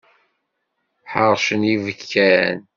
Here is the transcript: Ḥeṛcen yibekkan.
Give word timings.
Ḥeṛcen 1.11 1.61
yibekkan. 1.69 2.59